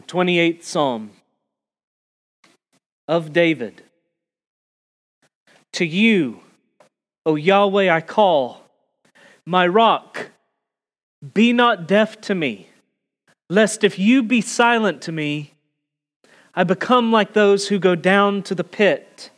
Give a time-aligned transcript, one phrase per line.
[0.00, 1.10] the 28th Psalm
[3.06, 3.82] of David.
[5.74, 6.40] To you,
[7.26, 8.62] O Yahweh, I call,
[9.44, 10.30] my rock,
[11.34, 12.70] be not deaf to me,
[13.50, 15.52] lest if you be silent to me,
[16.54, 19.30] I become like those who go down to the pit.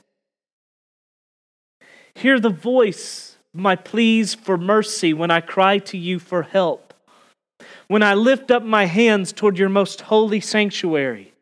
[2.14, 6.91] Hear the voice of my pleas for mercy when I cry to you for help,
[7.88, 11.32] when I lift up my hands toward your most holy sanctuary.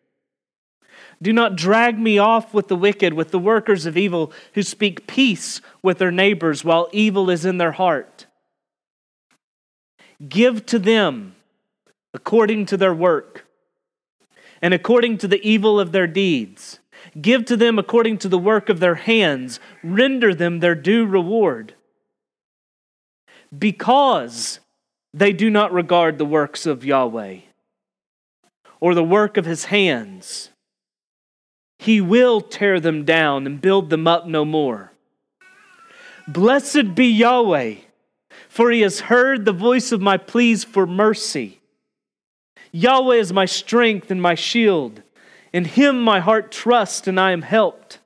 [1.23, 5.07] Do not drag me off with the wicked, with the workers of evil who speak
[5.07, 8.27] peace with their neighbors while evil is in their heart.
[10.27, 11.35] Give to them
[12.15, 13.47] according to their work
[14.63, 16.79] and according to the evil of their deeds.
[17.21, 19.61] Give to them according to the work of their hands.
[19.83, 21.75] Render them their due reward.
[23.57, 24.61] Because
[25.13, 27.39] they do not regard the works of Yahweh
[28.81, 30.51] or the work of his hands,
[31.79, 34.93] he will tear them down and build them up no more.
[36.29, 37.77] Blessed be Yahweh,
[38.49, 41.61] for he has heard the voice of my pleas for mercy.
[42.73, 45.03] Yahweh is my strength and my shield.
[45.53, 47.99] In him my heart trusts, and I am helped.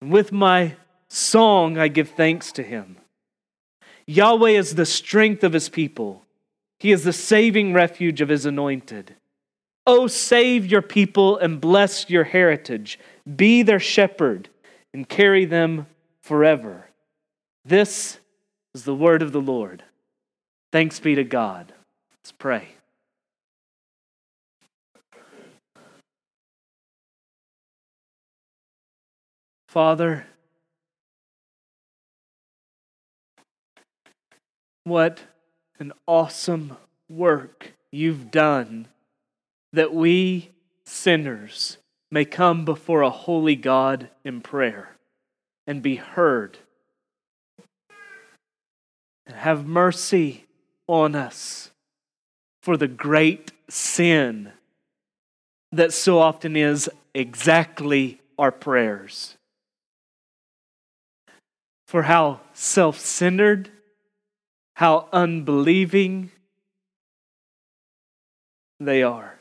[0.00, 0.76] With my
[1.08, 2.96] song I give thanks to him.
[4.12, 6.24] Yahweh is the strength of his people,
[6.78, 9.14] he is the saving refuge of his anointed.
[9.86, 13.00] Oh, save your people and bless your heritage.
[13.36, 14.48] Be their shepherd
[14.92, 15.86] and carry them
[16.20, 16.88] forever.
[17.64, 18.18] This
[18.74, 19.82] is the word of the Lord.
[20.70, 21.72] Thanks be to God.
[22.20, 22.68] Let's pray.
[29.68, 30.26] Father,
[34.84, 35.20] what
[35.78, 36.76] an awesome
[37.08, 38.88] work you've done
[39.72, 40.50] that we
[40.84, 41.78] sinners
[42.10, 44.96] may come before a holy God in prayer
[45.66, 46.58] and be heard.
[49.26, 50.46] And have mercy
[50.86, 51.70] on us
[52.62, 54.52] for the great sin
[55.70, 59.36] that so often is exactly our prayers
[61.92, 63.70] for how self centered,
[64.82, 66.28] how unbelieving
[68.80, 69.38] they are.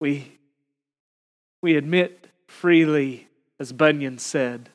[0.00, 0.32] We,
[1.62, 3.28] we admit freely,
[3.60, 4.70] as Bunyan said,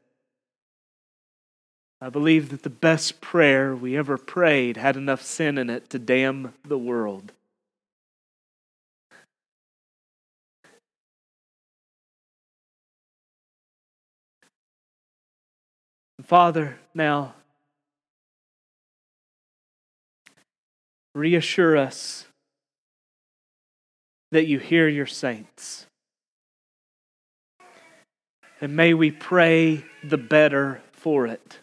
[2.00, 6.00] I believe that the best prayer we ever prayed had enough sin in it to
[6.00, 7.34] damn the world.
[16.24, 17.34] Father, now
[21.18, 22.26] reassure us
[24.32, 25.86] that you hear your saints.
[28.62, 31.60] And may we pray the better for it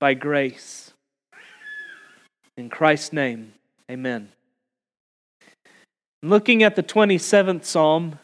[0.00, 0.92] by grace.
[2.56, 3.54] In Christ's name,
[3.90, 4.30] amen.
[6.22, 8.18] Looking at the 27th Psalm,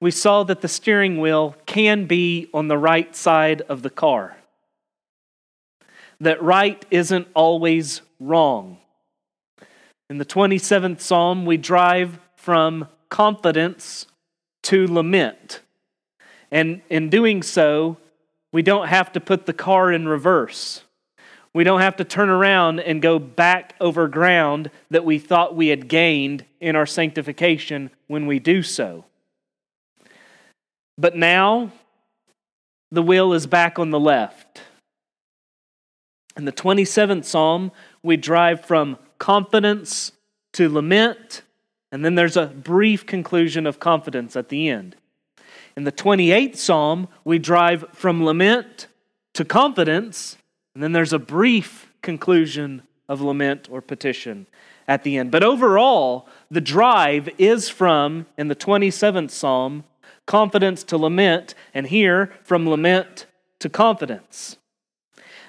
[0.00, 4.36] we saw that the steering wheel can be on the right side of the car
[6.20, 8.78] that right isn't always wrong.
[10.08, 14.06] In the 27th Psalm, we drive from confidence
[14.62, 15.60] to lament.
[16.50, 17.96] And in doing so,
[18.52, 20.82] we don't have to put the car in reverse.
[21.52, 25.68] We don't have to turn around and go back over ground that we thought we
[25.68, 29.04] had gained in our sanctification when we do so.
[30.98, 31.72] But now,
[32.90, 34.62] the wheel is back on the left.
[36.36, 40.12] In the 27th Psalm, we drive from confidence
[40.52, 41.42] to lament,
[41.92, 44.96] and then there's a brief conclusion of confidence at the end.
[45.76, 48.86] In the 28th Psalm, we drive from lament
[49.34, 50.36] to confidence,
[50.74, 54.46] and then there's a brief conclusion of lament or petition
[54.88, 55.30] at the end.
[55.30, 59.84] But overall, the drive is from, in the 27th Psalm,
[60.24, 63.26] confidence to lament, and here from lament
[63.60, 64.56] to confidence.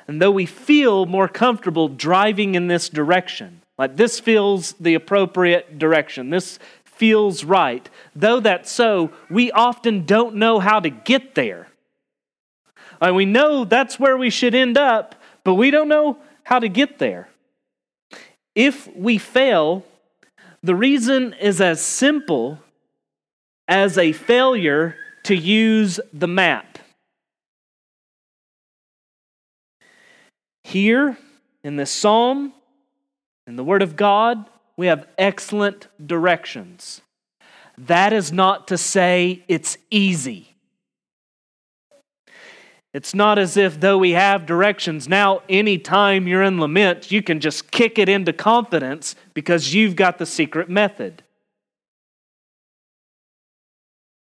[0.08, 5.78] And though we feel more comfortable driving in this direction, like this feels the appropriate
[5.78, 11.68] direction, this feels right, though that's so, we often don't know how to get there.
[13.00, 16.70] And we know that's where we should end up, but we don't know how to
[16.70, 17.30] get there.
[18.56, 19.86] If we fail,
[20.64, 22.60] the reason is as simple
[23.68, 26.80] as a failure to use the map.
[30.68, 31.18] Here
[31.64, 32.52] in this psalm,
[33.48, 37.00] in the Word of God, we have excellent directions.
[37.78, 40.58] That is not to say it's easy.
[42.94, 47.40] It's not as if, though we have directions, now anytime you're in lament, you can
[47.40, 51.24] just kick it into confidence because you've got the secret method.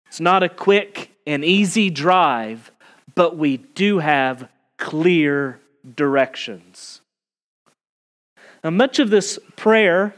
[0.05, 2.71] It's not a quick and easy drive,
[3.15, 4.47] but we do have
[4.77, 5.59] clear
[5.95, 7.01] directions.
[8.63, 10.13] Now, much of this prayer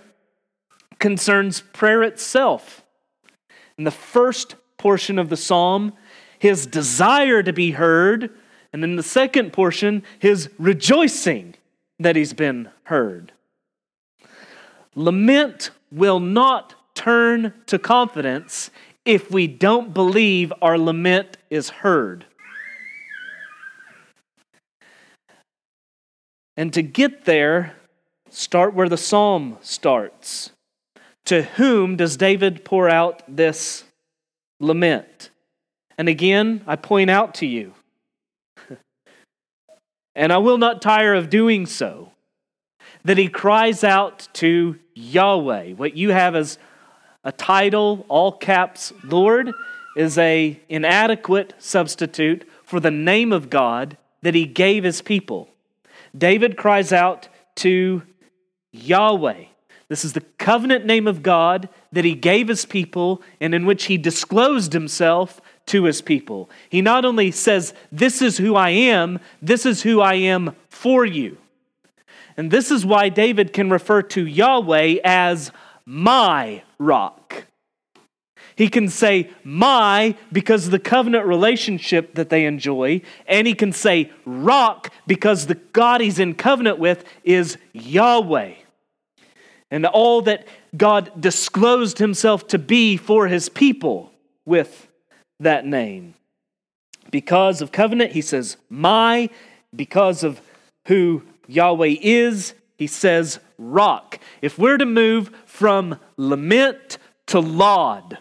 [1.00, 2.83] concerns prayer itself.
[3.77, 5.94] In the first portion of the psalm,
[6.38, 8.31] his desire to be heard,
[8.71, 11.56] and in the second portion, his rejoicing
[12.00, 13.33] that he's been heard.
[14.95, 18.69] Lament will not turn to confidence
[19.06, 22.25] if we don't believe our lament is heard.
[26.59, 27.77] And to get there,
[28.29, 30.51] start where the psalm starts.
[31.27, 33.85] To whom does David pour out this
[34.59, 35.29] lament?
[35.97, 37.75] And again, I point out to you,
[40.15, 42.11] and I will not tire of doing so,
[43.06, 45.75] that he cries out to Yahweh.
[45.75, 46.57] What you have as
[47.23, 49.53] a title, all caps, Lord,
[49.95, 55.47] is a inadequate substitute for the name of God that he gave his people.
[56.17, 57.27] David cries out
[57.57, 58.03] to
[58.71, 59.45] Yahweh.
[59.88, 63.85] This is the covenant name of God that he gave his people and in which
[63.85, 66.50] he disclosed himself to his people.
[66.69, 71.06] He not only says, This is who I am, this is who I am for
[71.06, 71.38] you.
[72.38, 75.51] And this is why David can refer to Yahweh as
[75.85, 77.19] my rock.
[78.59, 83.71] He can say my because of the covenant relationship that they enjoy, and he can
[83.71, 88.56] say rock because the God he's in covenant with is Yahweh.
[89.71, 90.45] And all that
[90.75, 94.11] God disclosed himself to be for his people
[94.45, 94.89] with
[95.39, 96.15] that name.
[97.11, 99.29] Because of covenant, he says my.
[99.73, 100.41] Because of
[100.88, 104.19] who Yahweh is, he says rock.
[104.41, 106.97] If we're to move from lament
[107.27, 108.17] to laud,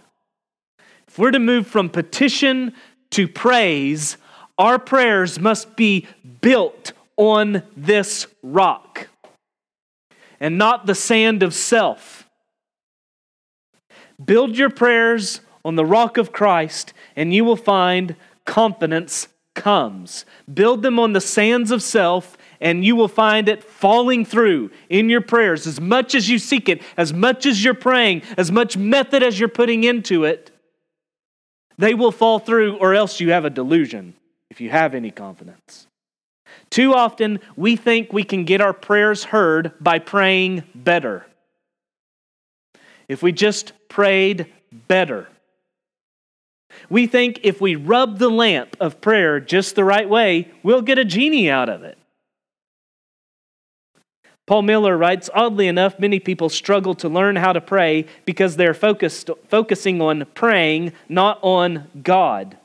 [1.19, 2.75] we're to move from petition
[3.11, 4.17] to praise,
[4.56, 6.06] our prayers must be
[6.41, 9.09] built on this rock
[10.41, 12.29] and not the sand of self.
[14.25, 20.25] Build your prayers on the rock of Christ, and you will find confidence comes.
[20.53, 25.09] Build them on the sands of self, and you will find it falling through in
[25.09, 28.76] your prayers as much as you seek it, as much as you're praying, as much
[28.76, 30.50] method as you're putting into it.
[31.79, 34.15] They will fall through, or else you have a delusion
[34.51, 35.87] if you have any confidence.
[36.71, 41.27] Too often, we think we can get our prayers heard by praying better.
[43.09, 45.29] If we just prayed better.
[46.91, 50.99] We think if we rub the lamp of prayer just the right way, we'll get
[50.99, 51.98] a genie out of it.
[54.49, 58.73] Paul Miller writes Oddly enough, many people struggle to learn how to pray because they're
[58.73, 62.56] focused, focusing on praying, not on God.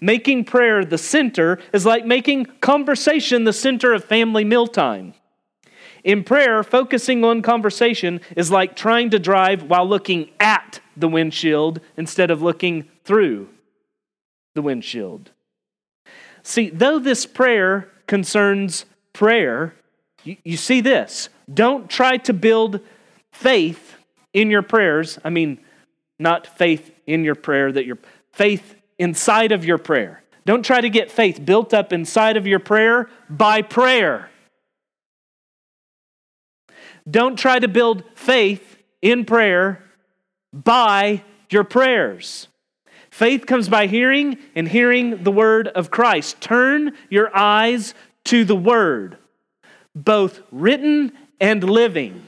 [0.00, 5.12] Making prayer the center is like making conversation the center of family mealtime.
[6.04, 11.80] In prayer, focusing on conversation is like trying to drive while looking at the windshield
[11.96, 13.48] instead of looking through
[14.54, 15.32] the windshield.
[16.44, 19.74] See, though this prayer concerns prayer,
[20.28, 21.30] you, you see this.
[21.52, 22.80] Don't try to build
[23.32, 23.96] faith
[24.34, 25.18] in your prayers.
[25.24, 25.58] I mean,
[26.18, 27.98] not faith in your prayer, that your
[28.32, 30.22] faith inside of your prayer.
[30.44, 34.28] Don't try to get faith built up inside of your prayer by prayer.
[37.10, 39.82] Don't try to build faith in prayer
[40.52, 42.48] by your prayers.
[43.10, 46.40] Faith comes by hearing, and hearing the word of Christ.
[46.40, 47.94] Turn your eyes
[48.24, 49.16] to the word
[50.04, 52.22] both written and living.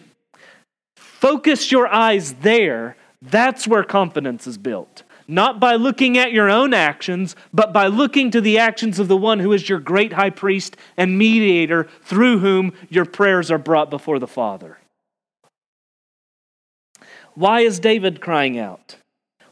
[0.97, 2.97] Focus your eyes there.
[3.23, 5.03] That's where confidence is built.
[5.29, 9.17] Not by looking at your own actions, but by looking to the actions of the
[9.17, 13.91] one who is your great high priest and mediator through whom your prayers are brought
[13.91, 14.79] before the Father.
[17.35, 18.97] Why is David crying out?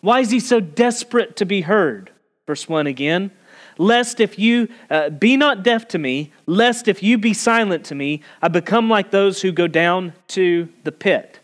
[0.01, 2.11] Why is he so desperate to be heard?
[2.47, 3.31] Verse 1 again
[3.79, 7.95] lest if you uh, be not deaf to me, lest if you be silent to
[7.95, 11.39] me, I become like those who go down to the pit.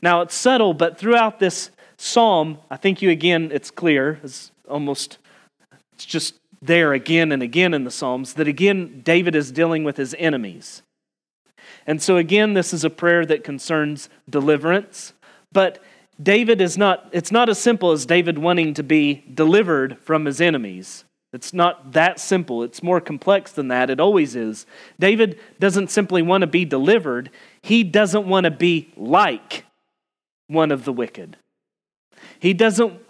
[0.00, 5.18] Now it's subtle, but throughout this psalm, I think you again, it's clear, it's almost,
[5.92, 9.96] it's just there again and again in the Psalms, that again, David is dealing with
[9.96, 10.82] his enemies.
[11.86, 15.12] And so, again, this is a prayer that concerns deliverance.
[15.52, 15.82] But
[16.22, 20.40] David is not, it's not as simple as David wanting to be delivered from his
[20.40, 21.04] enemies.
[21.34, 22.62] It's not that simple.
[22.62, 23.90] It's more complex than that.
[23.90, 24.66] It always is.
[25.00, 29.64] David doesn't simply want to be delivered, he doesn't want to be like
[30.46, 31.36] one of the wicked.
[32.38, 33.00] He doesn't,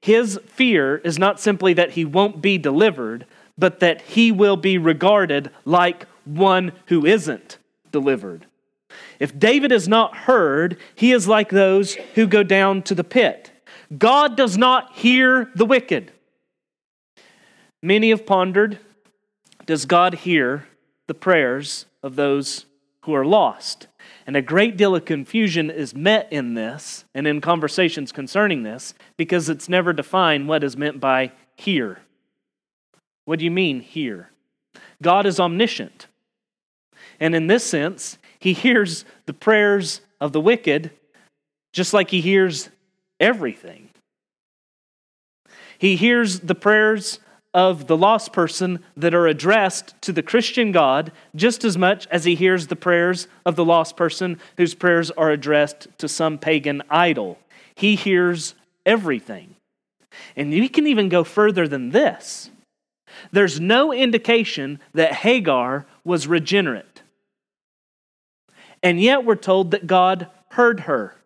[0.00, 3.26] his fear is not simply that he won't be delivered,
[3.58, 7.58] but that he will be regarded like one who isn't
[7.92, 8.46] delivered.
[9.18, 13.50] If David is not heard, he is like those who go down to the pit.
[13.96, 16.12] God does not hear the wicked.
[17.86, 18.80] Many have pondered
[19.64, 20.66] Does God hear
[21.06, 22.66] the prayers of those
[23.02, 23.86] who are lost?
[24.26, 28.92] And a great deal of confusion is met in this and in conversations concerning this
[29.16, 32.00] because it's never defined what is meant by hear.
[33.24, 34.30] What do you mean, hear?
[35.00, 36.08] God is omniscient.
[37.20, 40.90] And in this sense, he hears the prayers of the wicked
[41.72, 42.68] just like he hears
[43.20, 43.90] everything.
[45.78, 47.20] He hears the prayers
[47.56, 52.26] of the lost person that are addressed to the Christian God just as much as
[52.26, 56.82] he hears the prayers of the lost person whose prayers are addressed to some pagan
[56.90, 57.38] idol.
[57.74, 59.56] He hears everything.
[60.36, 62.50] And we can even go further than this.
[63.32, 67.00] There's no indication that Hagar was regenerate.
[68.82, 71.16] And yet we're told that God heard her.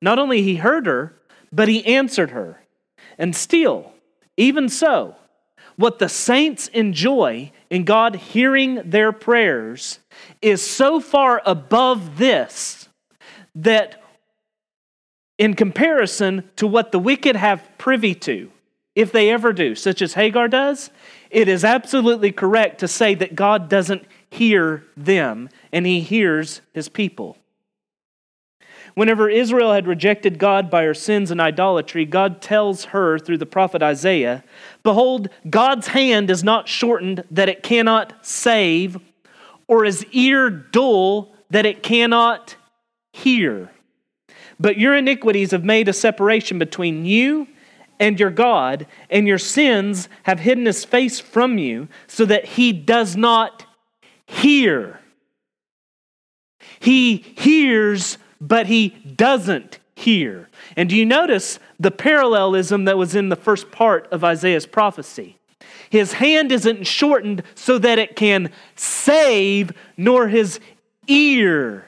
[0.00, 1.16] Not only he heard her,
[1.50, 2.62] but he answered her.
[3.18, 3.92] And still,
[4.36, 5.16] even so,
[5.80, 9.98] what the saints enjoy in God hearing their prayers
[10.42, 12.88] is so far above this
[13.54, 14.02] that,
[15.38, 18.50] in comparison to what the wicked have privy to,
[18.94, 20.90] if they ever do, such as Hagar does,
[21.30, 26.90] it is absolutely correct to say that God doesn't hear them and he hears his
[26.90, 27.38] people.
[28.94, 33.46] Whenever Israel had rejected God by her sins and idolatry, God tells her through the
[33.46, 34.44] prophet Isaiah
[34.82, 38.98] Behold, God's hand is not shortened that it cannot save,
[39.68, 42.56] or his ear dull that it cannot
[43.12, 43.70] hear.
[44.58, 47.48] But your iniquities have made a separation between you
[47.98, 52.72] and your God, and your sins have hidden his face from you so that he
[52.72, 53.66] does not
[54.26, 55.00] hear.
[56.78, 60.48] He hears but he doesn't hear.
[60.76, 65.36] And do you notice the parallelism that was in the first part of Isaiah's prophecy?
[65.90, 70.60] His hand isn't shortened so that it can save, nor his
[71.06, 71.84] ear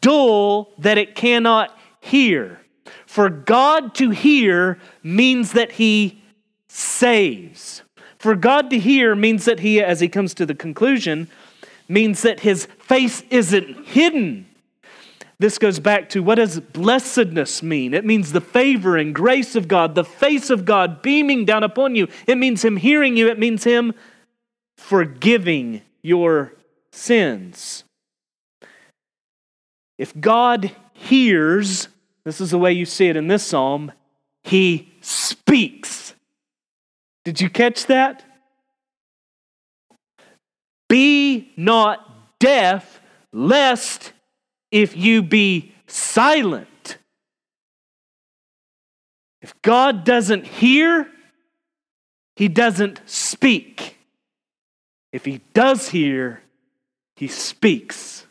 [0.00, 2.60] dull that it cannot hear.
[3.06, 6.22] For God to hear means that he
[6.68, 7.82] saves.
[8.18, 11.28] For God to hear means that he, as he comes to the conclusion,
[11.88, 14.46] means that his face isn't hidden
[15.38, 17.92] this goes back to what does blessedness mean?
[17.92, 21.94] It means the favor and grace of God, the face of God beaming down upon
[21.94, 22.08] you.
[22.26, 23.92] It means Him hearing you, it means Him
[24.78, 26.54] forgiving your
[26.90, 27.84] sins.
[29.98, 31.88] If God hears,
[32.24, 33.92] this is the way you see it in this psalm,
[34.42, 36.14] He speaks.
[37.24, 38.22] Did you catch that?
[40.88, 43.00] Be not deaf,
[43.32, 44.12] lest
[44.70, 46.98] if you be silent.
[49.42, 51.08] If God doesn't hear,
[52.36, 53.96] he doesn't speak.
[55.12, 56.42] If he does hear,
[57.16, 58.26] he speaks.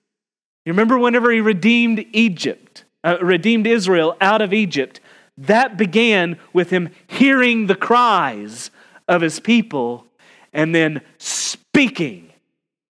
[0.66, 5.00] You remember whenever he redeemed Egypt, uh, redeemed Israel out of Egypt,
[5.38, 8.72] that began with him hearing the cries
[9.08, 10.06] of his people
[10.54, 12.32] and then speaking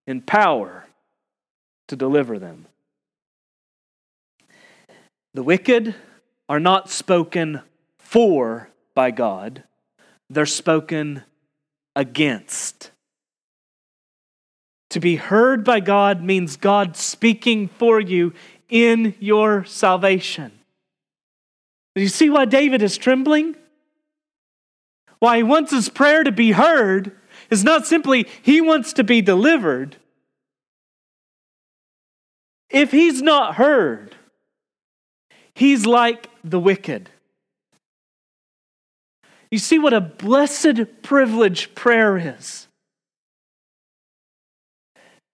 [0.05, 0.85] in power
[1.87, 2.67] to deliver them.
[5.35, 5.93] The wicked
[6.47, 7.59] are not spoken
[7.97, 9.65] for by God,
[10.29, 11.23] they're spoken
[11.93, 12.91] against.
[14.91, 18.31] To be heard by God means God speaking for you
[18.69, 20.53] in your salvation.
[21.95, 23.57] Do you see why David is trembling?
[25.19, 27.11] Why he wants his prayer to be heard
[27.49, 29.97] is not simply he wants to be delivered.
[32.69, 34.15] If he's not heard,
[35.55, 37.09] He's like the wicked.
[39.49, 42.67] You see what a blessed privilege prayer is.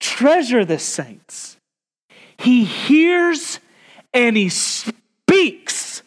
[0.00, 1.56] Treasure the saints.
[2.38, 3.58] He hears
[4.14, 6.02] and he speaks.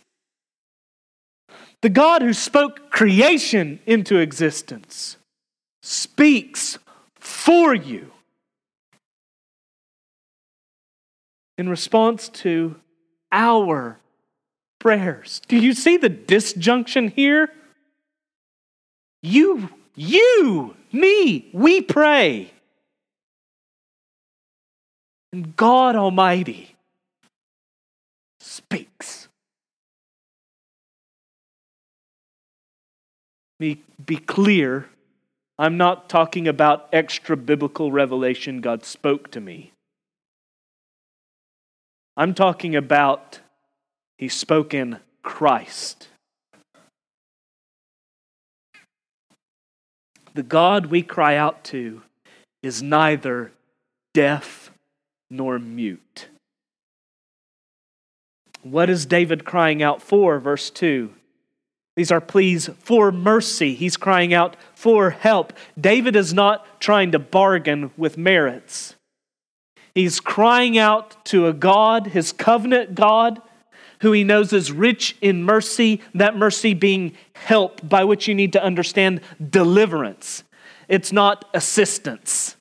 [1.82, 5.18] The God who spoke creation into existence
[5.84, 6.80] speaks
[7.20, 8.12] for you.
[11.58, 12.76] in response to
[13.32, 13.98] our
[14.86, 15.42] prayers.
[15.48, 17.52] Do you see the disjunction here?
[19.24, 22.52] You, you, me, we pray.
[25.34, 26.76] And God Almighty
[28.40, 29.28] speaks.
[33.60, 34.88] Me be clear,
[35.58, 39.72] I'm not talking about extra biblical revelation God spoke to me.
[42.16, 43.40] I'm talking about
[44.18, 46.08] He spoke in Christ.
[50.34, 52.02] The God we cry out to
[52.62, 53.52] is neither
[54.14, 54.72] deaf
[55.30, 56.28] nor mute.
[58.64, 60.40] What is David crying out for?
[60.40, 61.14] Verse 2.
[61.96, 63.76] These are pleas for mercy.
[63.76, 65.54] He's crying out for help.
[65.80, 68.96] David is not trying to bargain with merits.
[69.94, 73.42] He's crying out to a God, his covenant God,
[74.02, 78.54] who he knows is rich in mercy, that mercy being help, by which you need
[78.54, 80.44] to understand deliverance.
[80.88, 82.56] It's not assistance.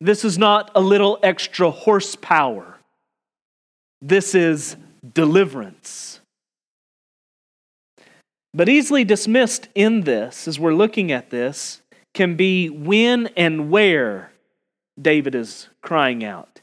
[0.00, 2.78] This is not a little extra horsepower.
[4.00, 4.76] This is
[5.14, 6.20] deliverance.
[8.54, 11.82] But easily dismissed in this, as we're looking at this,
[12.14, 14.32] can be when and where
[15.00, 16.60] David is crying out.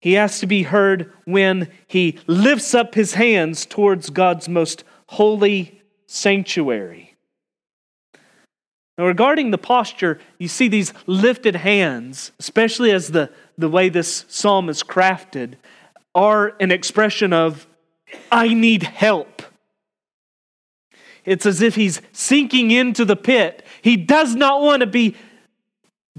[0.00, 5.82] He has to be heard when he lifts up his hands towards God's most holy
[6.06, 7.16] sanctuary.
[8.96, 14.24] Now, regarding the posture, you see these lifted hands, especially as the, the way this
[14.28, 15.54] psalm is crafted,
[16.14, 17.66] are an expression of,
[18.30, 19.42] I need help.
[21.24, 23.64] It's as if he's sinking into the pit.
[23.82, 25.16] He does not want to be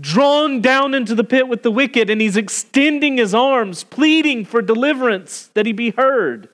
[0.01, 4.61] drawn down into the pit with the wicked, and he's extending his arms, pleading for
[4.61, 6.49] deliverance that he be heard.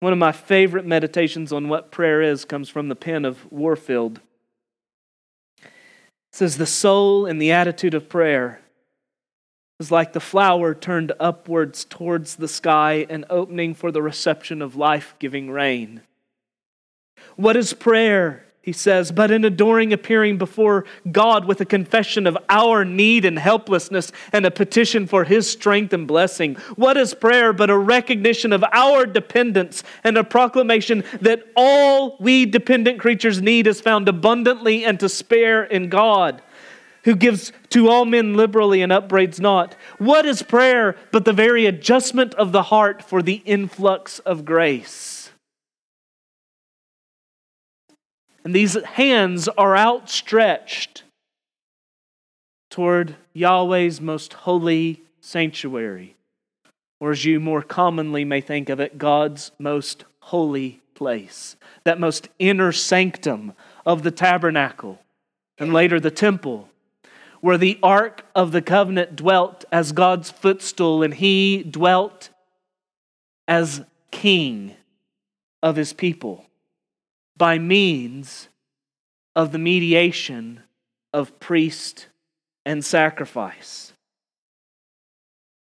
[0.00, 4.20] One of my favorite meditations on what prayer is comes from the pen of Warfield.
[5.62, 5.68] It
[6.32, 8.60] says, The soul in the attitude of prayer
[9.78, 14.76] is like the flower turned upwards towards the sky, an opening for the reception of
[14.76, 16.02] life giving rain.
[17.36, 18.44] What is prayer?
[18.62, 23.38] He says, but in adoring appearing before God with a confession of our need and
[23.38, 26.56] helplessness and a petition for his strength and blessing.
[26.76, 32.44] What is prayer but a recognition of our dependence and a proclamation that all we
[32.44, 36.42] dependent creatures need is found abundantly and to spare in God?
[37.04, 39.74] Who gives to all men liberally and upbraids not?
[39.96, 45.19] What is prayer but the very adjustment of the heart for the influx of grace?
[48.44, 51.04] And these hands are outstretched
[52.70, 56.16] toward Yahweh's most holy sanctuary,
[57.00, 62.28] or as you more commonly may think of it, God's most holy place, that most
[62.38, 63.52] inner sanctum
[63.84, 65.00] of the tabernacle,
[65.58, 66.68] and later the temple,
[67.40, 72.30] where the Ark of the Covenant dwelt as God's footstool, and he dwelt
[73.48, 74.76] as king
[75.62, 76.46] of his people
[77.40, 78.50] by means
[79.34, 80.60] of the mediation
[81.14, 82.06] of priest
[82.66, 83.94] and sacrifice.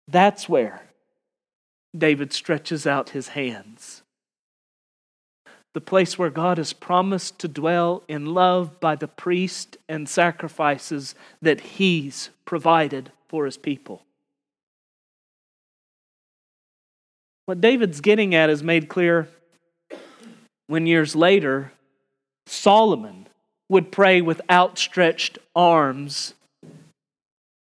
[0.06, 0.82] That's where
[1.98, 4.04] David stretches out his hands.
[5.74, 11.16] The place where God has promised to dwell in love by the priest and sacrifices
[11.42, 14.04] that he's provided for his people.
[17.46, 19.28] What David's getting at is made clear
[20.66, 21.72] when years later,
[22.46, 23.28] Solomon
[23.68, 26.34] would pray with outstretched arms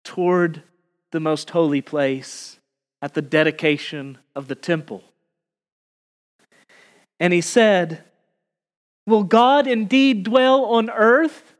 [0.04, 0.62] toward
[1.10, 2.58] the most holy place
[3.00, 5.02] at the dedication of the temple.
[7.20, 8.04] And he said,
[9.06, 11.54] Will God indeed dwell on earth?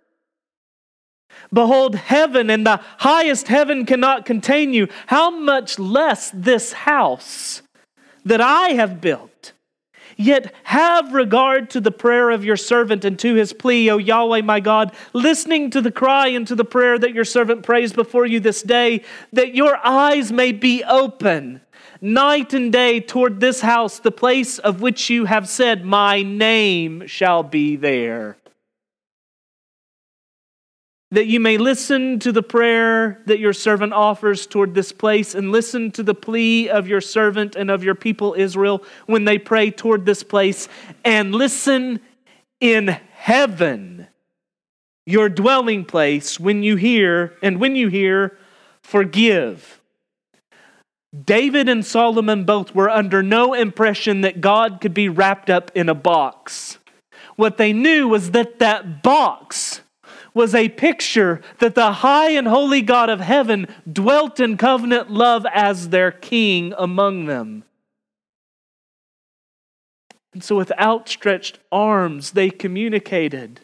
[1.53, 4.89] Behold, heaven and the highest heaven cannot contain you.
[5.07, 7.63] How much less this house
[8.25, 9.53] that I have built?
[10.17, 14.43] Yet have regard to the prayer of your servant and to his plea, O Yahweh
[14.43, 18.27] my God, listening to the cry and to the prayer that your servant prays before
[18.27, 21.61] you this day, that your eyes may be open
[22.01, 27.07] night and day toward this house, the place of which you have said, My name
[27.07, 28.37] shall be there
[31.13, 35.53] that you may listen to the prayer that your servant offers toward this place, and
[35.53, 39.71] listen to the plea of your servant and of your people Israel when they pray
[39.71, 40.69] toward this place,
[41.05, 42.01] and listen
[42.61, 44.07] in heaven,
[45.05, 48.39] your dwelling place, when you hear, and when you hear,
[48.83, 49.83] forgive.
[51.27, 55.91] David and Solomon both were under no impression that God could be wrapped up in
[55.91, 56.79] a box.
[57.37, 59.82] What they knew was that that box
[60.35, 65.47] was a picture that the high and holy God of heaven dwelt in covenant love
[65.53, 67.65] as their king among them.
[70.33, 73.61] And so, with outstretched arms, they communicated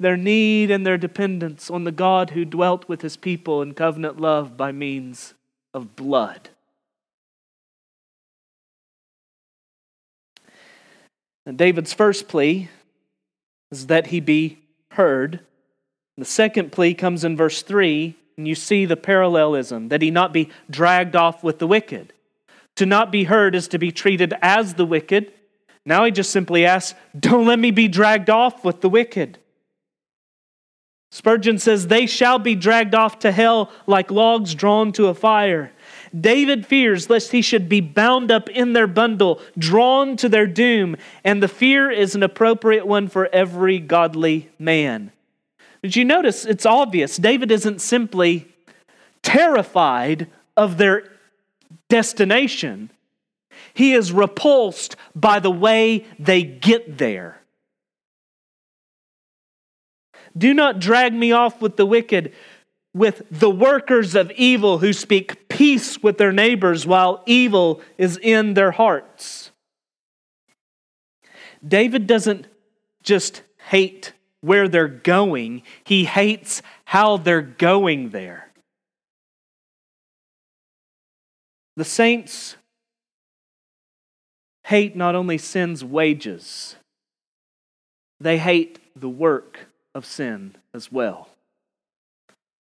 [0.00, 4.18] their need and their dependence on the God who dwelt with his people in covenant
[4.18, 5.34] love by means
[5.72, 6.48] of blood.
[11.46, 12.70] And David's first plea
[13.70, 14.58] is that he be
[14.92, 15.40] heard.
[16.16, 20.32] The second plea comes in verse 3, and you see the parallelism that he not
[20.32, 22.12] be dragged off with the wicked.
[22.76, 25.32] To not be heard is to be treated as the wicked.
[25.84, 29.38] Now he just simply asks, Don't let me be dragged off with the wicked.
[31.10, 35.70] Spurgeon says, They shall be dragged off to hell like logs drawn to a fire.
[36.18, 40.96] David fears lest he should be bound up in their bundle, drawn to their doom,
[41.22, 45.12] and the fear is an appropriate one for every godly man.
[45.84, 46.46] Did you notice?
[46.46, 47.18] It's obvious.
[47.18, 48.48] David isn't simply
[49.22, 51.12] terrified of their
[51.90, 52.88] destination,
[53.74, 57.42] he is repulsed by the way they get there.
[60.36, 62.32] Do not drag me off with the wicked
[62.94, 68.54] with the workers of evil who speak peace with their neighbors while evil is in
[68.54, 69.50] their hearts.
[71.66, 72.46] David doesn't
[73.02, 74.14] just hate
[74.44, 78.50] where they're going, he hates how they're going there.
[81.76, 82.56] The saints
[84.64, 86.76] hate not only sin's wages,
[88.20, 91.28] they hate the work of sin as well.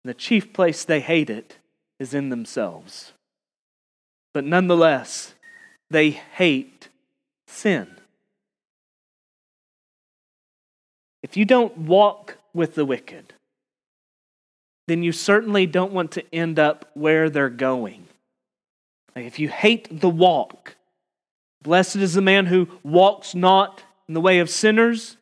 [0.04, 1.58] The chief place they hate it
[2.00, 3.12] is in themselves.
[4.32, 5.34] But nonetheless,
[5.90, 6.88] they hate
[7.46, 7.88] sin.
[11.28, 13.34] If you don't walk with the wicked,
[14.86, 18.08] then you certainly don't want to end up where they're going.
[19.14, 20.76] Like if you hate the walk,
[21.62, 25.18] blessed is the man who walks not in the way of sinners.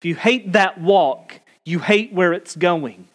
[0.00, 3.08] If you hate that walk, you hate where it's going.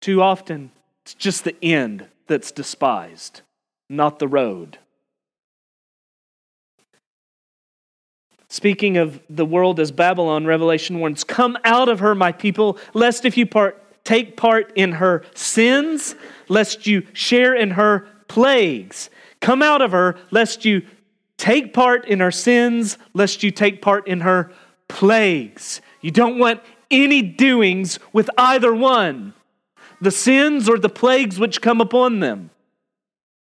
[0.00, 0.70] Too often,
[1.02, 3.42] it's just the end that's despised,
[3.90, 4.78] not the road.
[8.54, 13.24] Speaking of the world as Babylon, Revelation warns, Come out of her, my people, lest
[13.24, 16.14] if you part, take part in her sins,
[16.48, 19.10] lest you share in her plagues.
[19.40, 20.82] Come out of her, lest you
[21.36, 24.52] take part in her sins, lest you take part in her
[24.86, 25.80] plagues.
[26.00, 26.60] You don't want
[26.92, 29.34] any doings with either one
[30.00, 32.50] the sins or the plagues which come upon them.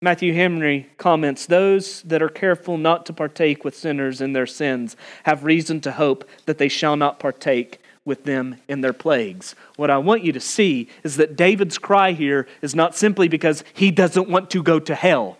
[0.04, 4.96] Matthew Henry comments Those that are careful not to partake with sinners in their sins
[5.22, 9.54] have reason to hope that they shall not partake with them in their plagues.
[9.76, 13.64] What I want you to see is that David's cry here is not simply because
[13.72, 15.38] he doesn't want to go to hell.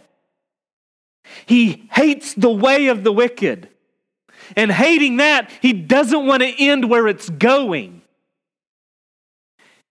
[1.45, 3.69] He hates the way of the wicked.
[4.57, 8.01] And hating that, he doesn't want to end where it's going.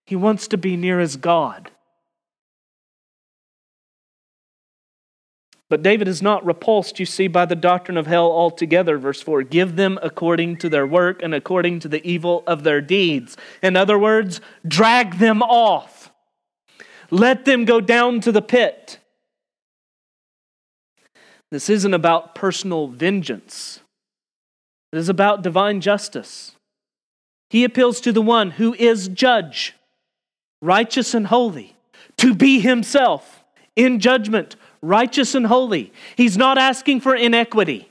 [0.08, 1.70] He wants to be near his God.
[5.70, 8.98] But David is not repulsed, you see, by the doctrine of hell altogether.
[8.98, 12.82] Verse 4 Give them according to their work and according to the evil of their
[12.82, 13.38] deeds.
[13.62, 16.12] In other words, drag them off.
[17.10, 19.00] Let them go down to the pit.
[21.52, 23.80] This isn't about personal vengeance,
[24.92, 26.56] it is about divine justice.
[27.50, 29.76] He appeals to the one who is judge
[30.64, 31.76] righteous and holy,
[32.18, 33.44] to be himself
[33.76, 35.92] in judgment, righteous and holy.
[36.16, 37.90] He's not asking for inequity.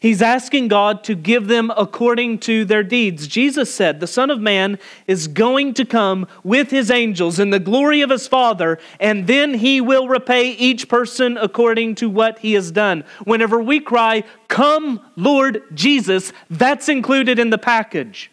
[0.00, 3.26] He's asking God to give them according to their deeds.
[3.26, 7.58] Jesus said, The Son of Man is going to come with his angels in the
[7.58, 12.54] glory of his Father, and then he will repay each person according to what he
[12.54, 13.04] has done.
[13.24, 18.30] Whenever we cry, Come, Lord Jesus, that's included in the package.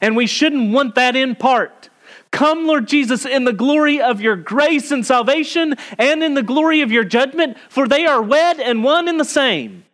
[0.00, 1.88] And we shouldn't want that in part.
[2.30, 6.82] Come, Lord Jesus, in the glory of your grace and salvation and in the glory
[6.82, 9.84] of your judgment, for they are wed and one and the same.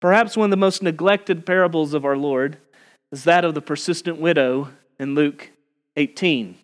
[0.00, 2.58] Perhaps one of the most neglected parables of our Lord
[3.10, 5.50] is that of the persistent widow in Luke
[5.96, 6.56] 18.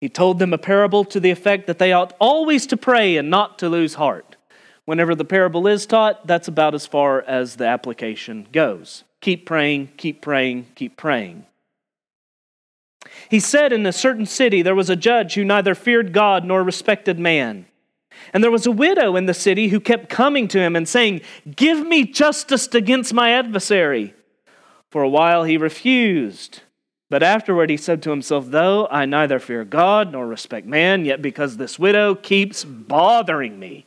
[0.00, 3.30] He told them a parable to the effect that they ought always to pray and
[3.30, 4.36] not to lose heart.
[4.84, 9.04] Whenever the parable is taught, that's about as far as the application goes.
[9.22, 11.46] Keep praying, keep praying, keep praying.
[13.30, 16.62] He said in a certain city there was a judge who neither feared God nor
[16.62, 17.64] respected man.
[18.34, 21.22] And there was a widow in the city who kept coming to him and saying,
[21.56, 24.14] Give me justice against my adversary.
[24.90, 26.60] For a while he refused.
[27.08, 31.22] But afterward he said to himself, Though I neither fear God nor respect man, yet
[31.22, 33.86] because this widow keeps bothering me,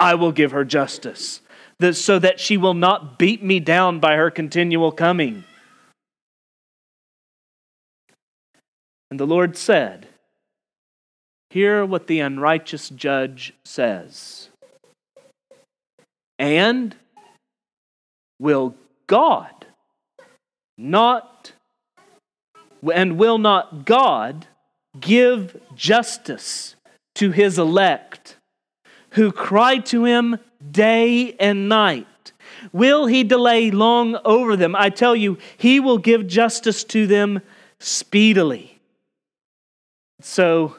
[0.00, 1.40] I will give her justice,
[1.92, 5.44] so that she will not beat me down by her continual coming.
[9.10, 10.08] And the Lord said,
[11.50, 14.50] Hear what the unrighteous judge says.
[16.38, 16.94] And
[18.38, 18.74] will
[19.06, 19.66] God
[20.76, 21.52] not,
[22.92, 24.46] and will not God
[25.00, 26.76] give justice
[27.14, 28.36] to his elect
[29.12, 30.38] who cry to him
[30.70, 32.32] day and night?
[32.72, 34.74] Will he delay long over them?
[34.74, 37.40] I tell you, he will give justice to them
[37.78, 38.80] speedily.
[40.20, 40.76] So,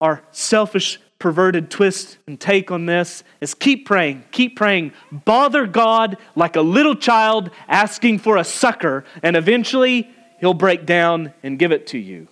[0.00, 4.92] our selfish, perverted twist and take on this is keep praying, keep praying.
[5.12, 11.32] Bother God like a little child asking for a sucker, and eventually he'll break down
[11.44, 12.26] and give it to you.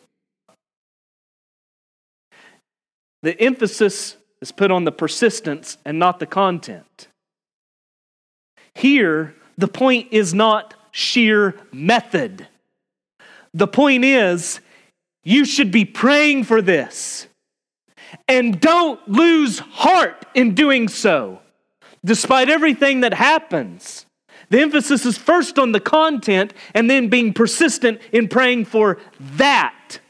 [3.23, 7.09] The emphasis is put on the persistence and not the content.
[8.75, 12.49] Here, the point is not sheer method.
[13.53, 14.61] The point is,
[15.23, 17.27] you should be praying for this.
[18.27, 21.41] And don't lose heart in doing so,
[22.05, 24.07] despite everything that happens.
[24.49, 28.99] The emphasis is first on the content and then being persistent in praying for
[29.37, 30.01] that.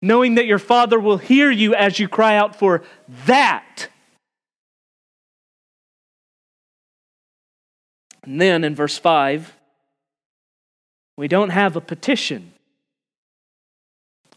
[0.00, 2.82] Knowing that your Father will hear you as you cry out for
[3.26, 3.88] that.
[8.22, 9.54] And then in verse 5,
[11.16, 12.52] we don't have a petition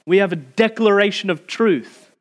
[0.06, 2.12] we have a declaration of truth.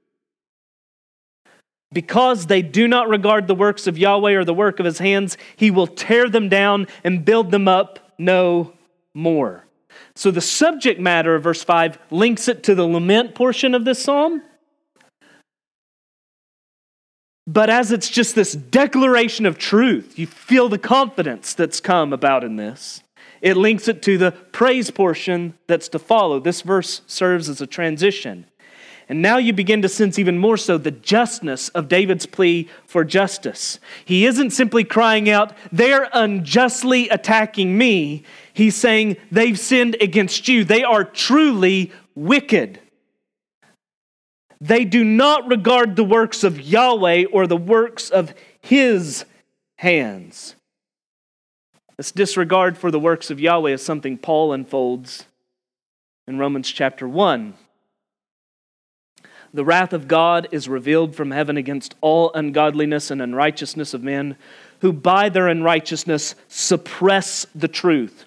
[1.93, 5.37] Because they do not regard the works of Yahweh or the work of his hands,
[5.57, 8.73] he will tear them down and build them up no
[9.13, 9.65] more.
[10.21, 14.05] So the subject matter of verse 5 links it to the lament portion of this
[14.05, 14.43] psalm.
[17.47, 22.45] But as it's just this declaration of truth, you feel the confidence that's come about
[22.45, 23.03] in this.
[23.41, 26.39] It links it to the praise portion that's to follow.
[26.39, 28.45] This verse serves as a transition.
[29.09, 33.05] And now you begin to sense even more so the justness of David's plea for
[33.05, 33.81] justice.
[34.05, 38.23] He isn't simply crying out, They're unjustly attacking me.
[38.53, 40.65] He's saying, They've sinned against you.
[40.65, 42.81] They are truly wicked.
[44.61, 49.25] They do not regard the works of Yahweh or the works of his
[49.77, 50.55] hands.
[51.97, 55.25] This disregard for the works of Yahweh is something Paul unfolds
[56.27, 57.55] in Romans chapter 1.
[59.53, 64.37] The wrath of God is revealed from heaven against all ungodliness and unrighteousness of men
[64.81, 68.27] who by their unrighteousness suppress the truth.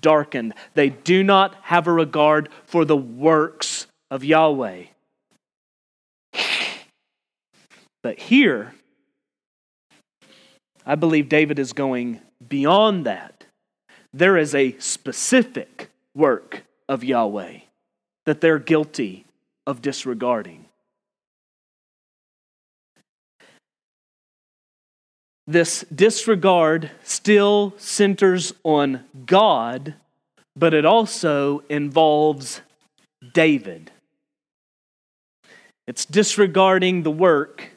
[0.00, 0.54] darkened.
[0.74, 4.84] They do not have a regard for the works of Yahweh.
[8.02, 8.74] But here,
[10.84, 13.36] I believe David is going beyond that
[14.16, 17.58] there is a specific work of Yahweh
[18.24, 19.26] that they're guilty
[19.66, 20.65] of disregarding.
[25.46, 29.94] This disregard still centers on God,
[30.56, 32.60] but it also involves
[33.32, 33.92] David.
[35.86, 37.70] It's disregarding the work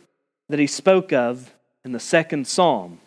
[0.49, 1.53] that he spoke of
[1.86, 2.99] in the second psalm.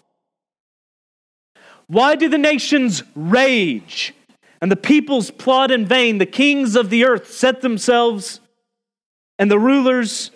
[1.89, 4.15] Why do the nations rage
[4.61, 6.19] and the peoples plot in vain?
[6.19, 8.41] The kings of the earth set themselves
[9.41, 10.31] and the rulers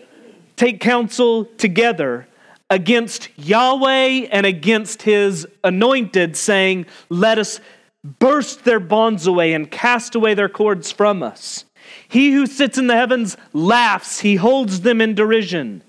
[0.56, 2.26] take counsel together
[2.70, 7.60] against Yahweh and against his anointed, saying, Let us
[8.04, 11.64] burst their bonds away and cast away their cords from us.
[12.08, 15.82] He who sits in the heavens laughs, he holds them in derision.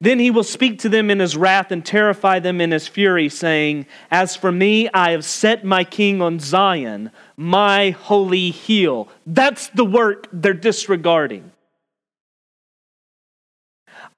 [0.00, 3.30] Then he will speak to them in his wrath and terrify them in his fury,
[3.30, 9.08] saying, As for me, I have set my king on Zion, my holy hill.
[9.26, 11.50] That's the work they're disregarding.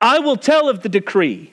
[0.00, 1.52] I will tell of the decree.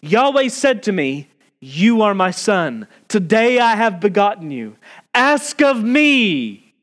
[0.00, 1.28] Yahweh said to me,
[1.60, 2.86] You are my son.
[3.08, 4.76] Today I have begotten you.
[5.14, 6.74] Ask of me,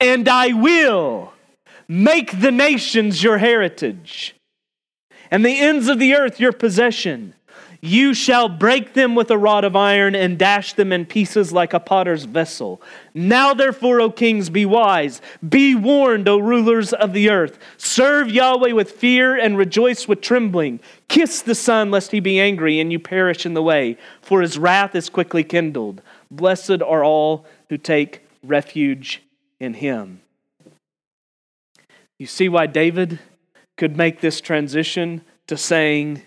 [0.00, 1.32] and I will
[1.88, 4.34] make the nations your heritage
[5.30, 7.34] and the ends of the earth your possession.
[7.82, 11.72] You shall break them with a rod of iron and dash them in pieces like
[11.72, 12.82] a potter's vessel.
[13.14, 15.22] Now, therefore, O kings, be wise.
[15.46, 17.58] Be warned, O rulers of the earth.
[17.78, 20.80] Serve Yahweh with fear and rejoice with trembling.
[21.08, 24.58] Kiss the Son, lest he be angry and you perish in the way, for his
[24.58, 26.02] wrath is quickly kindled.
[26.30, 29.22] Blessed are all who take refuge
[29.58, 30.20] in him.
[32.18, 33.20] You see why David
[33.78, 36.20] could make this transition to saying,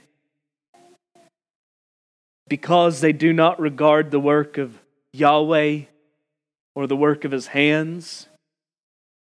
[2.47, 4.79] because they do not regard the work of
[5.12, 5.82] Yahweh
[6.75, 8.27] or the work of his hands,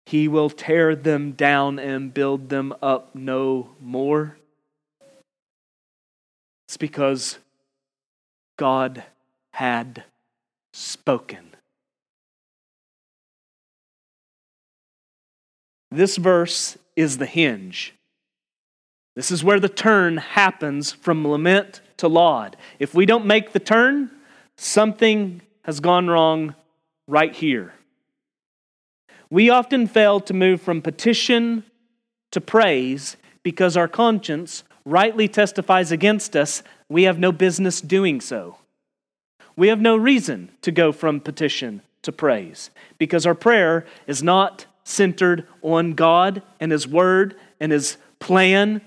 [0.07, 4.37] he will tear them down and build them up no more.
[6.69, 7.39] It's because
[8.57, 9.05] God
[9.53, 10.05] had
[10.73, 11.55] spoken.
[15.91, 17.95] This verse is the hinge
[19.17, 22.57] this is where the turn happens from lament to laud.
[22.79, 24.11] If we don't make the turn,
[24.57, 26.55] something has gone wrong
[27.07, 27.75] right here.
[29.31, 31.65] We often fail to move from petition
[32.33, 36.63] to praise because our conscience rightly testifies against us.
[36.89, 38.57] We have no business doing so.
[39.57, 44.67] We have no reason to go from petition to praise because our prayer is not
[44.85, 48.81] centered on God and His Word and His plan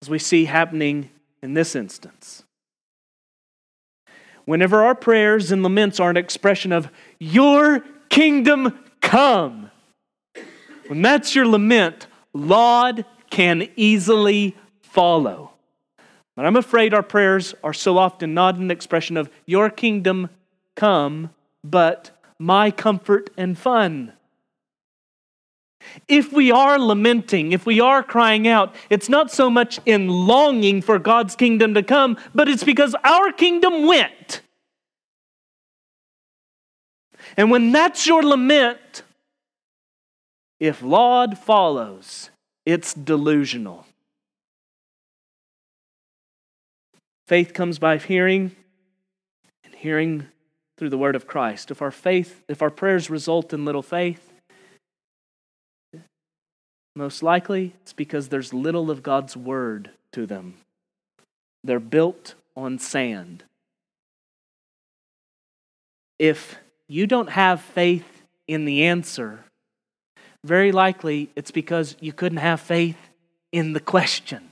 [0.00, 1.10] as we see happening
[1.44, 2.42] in this instance.
[4.46, 9.70] Whenever our prayers and laments are an expression of, Your kingdom come,
[10.86, 15.52] when that's your lament, laud can easily follow.
[16.34, 20.30] But I'm afraid our prayers are so often not an expression of, Your kingdom
[20.74, 21.28] come,
[21.62, 24.13] but my comfort and fun.
[26.08, 30.82] If we are lamenting, if we are crying out, it's not so much in longing
[30.82, 34.42] for God's kingdom to come, but it's because our kingdom went.
[37.36, 39.02] And when that's your lament,
[40.60, 42.30] if laud follows,
[42.64, 43.86] it's delusional.
[47.26, 48.54] Faith comes by hearing,
[49.64, 50.26] and hearing
[50.76, 51.70] through the word of Christ.
[51.70, 54.33] If our faith, if our prayers result in little faith,
[56.96, 60.54] most likely, it's because there's little of God's word to them.
[61.64, 63.42] They're built on sand.
[66.18, 69.44] If you don't have faith in the answer,
[70.44, 72.98] very likely it's because you couldn't have faith
[73.50, 74.50] in the question.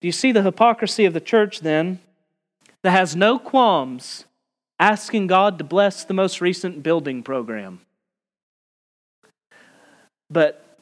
[0.00, 1.98] Do you see the hypocrisy of the church then
[2.82, 4.26] that has no qualms
[4.78, 7.80] asking God to bless the most recent building program?
[10.30, 10.78] But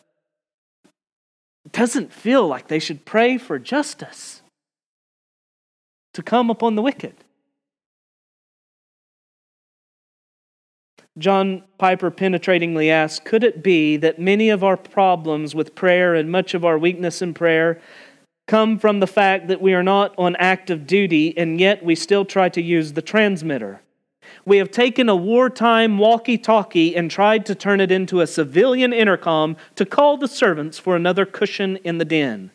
[1.64, 4.42] it doesn't feel like they should pray for justice
[6.14, 7.14] to come upon the wicked.
[11.18, 16.30] John Piper penetratingly asks Could it be that many of our problems with prayer and
[16.30, 17.80] much of our weakness in prayer
[18.48, 22.24] come from the fact that we are not on active duty and yet we still
[22.24, 23.82] try to use the transmitter?
[24.44, 28.92] We have taken a wartime walkie talkie and tried to turn it into a civilian
[28.92, 32.50] intercom to call the servants for another cushion in the den.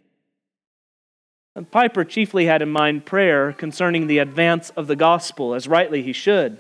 [1.56, 6.04] And Piper chiefly had in mind prayer concerning the advance of the gospel, as rightly
[6.04, 6.60] he should.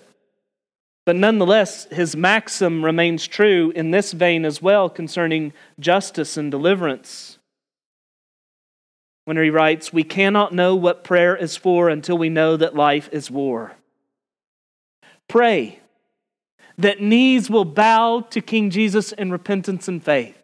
[1.06, 7.38] But nonetheless, his maxim remains true in this vein as well concerning justice and deliverance.
[9.24, 13.08] When he writes, We cannot know what prayer is for until we know that life
[13.14, 13.77] is war.
[15.28, 15.80] Pray
[16.78, 20.38] that knees will bow to King Jesus in repentance and faith.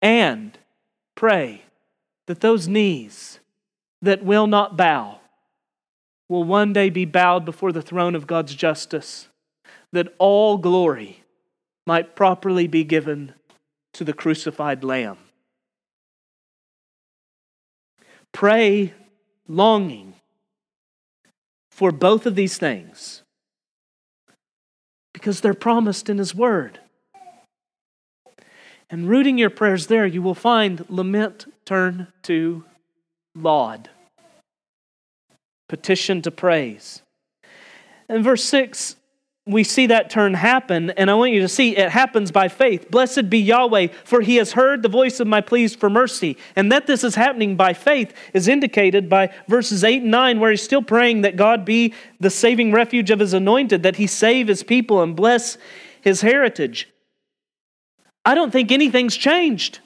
[0.00, 0.56] And
[1.14, 1.62] pray
[2.26, 3.40] that those knees
[4.02, 5.20] that will not bow
[6.28, 9.28] will one day be bowed before the throne of God's justice,
[9.92, 11.22] that all glory
[11.86, 13.32] might properly be given
[13.94, 15.18] to the crucified Lamb.
[18.32, 18.92] Pray
[19.48, 20.14] longing
[21.76, 23.22] for both of these things
[25.12, 26.80] because they're promised in His Word.
[28.88, 32.64] And rooting your prayers there, you will find lament turn to
[33.34, 33.90] laud,
[35.68, 37.02] petition to praise.
[38.08, 38.96] In verse 6,
[39.48, 42.90] we see that turn happen, and I want you to see it happens by faith.
[42.90, 46.36] Blessed be Yahweh, for he has heard the voice of my pleas for mercy.
[46.56, 50.50] And that this is happening by faith is indicated by verses 8 and 9, where
[50.50, 54.48] he's still praying that God be the saving refuge of his anointed, that he save
[54.48, 55.58] his people and bless
[56.00, 56.88] his heritage.
[58.24, 59.78] I don't think anything's changed.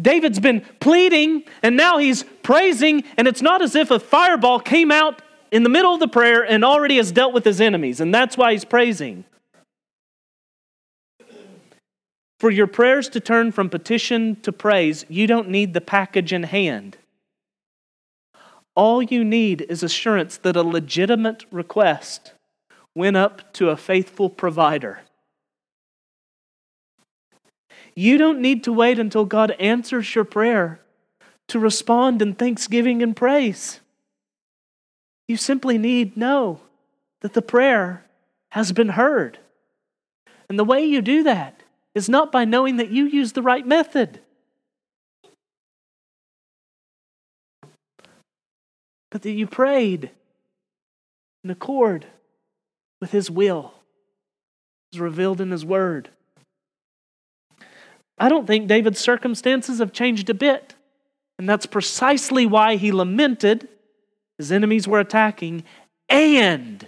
[0.00, 4.92] David's been pleading, and now he's praising, and it's not as if a fireball came
[4.92, 8.14] out in the middle of the prayer and already has dealt with his enemies, and
[8.14, 9.24] that's why he's praising.
[12.38, 16.44] For your prayers to turn from petition to praise, you don't need the package in
[16.44, 16.96] hand.
[18.74, 22.32] All you need is assurance that a legitimate request
[22.94, 25.00] went up to a faithful provider.
[27.94, 30.80] You don't need to wait until God answers your prayer
[31.48, 33.79] to respond in thanksgiving and praise.
[35.30, 36.58] You simply need know
[37.20, 38.04] that the prayer
[38.48, 39.38] has been heard.
[40.48, 41.62] And the way you do that
[41.94, 44.18] is not by knowing that you use the right method,
[49.12, 50.10] but that you prayed
[51.44, 52.06] in accord
[53.00, 53.72] with His will,
[54.92, 56.08] as revealed in His Word.
[58.18, 60.74] I don't think David's circumstances have changed a bit.
[61.38, 63.68] And that's precisely why he lamented
[64.40, 65.64] his enemies were attacking,
[66.08, 66.86] and